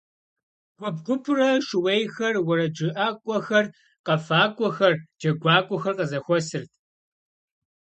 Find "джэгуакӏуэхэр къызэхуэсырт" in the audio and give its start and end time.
5.19-6.71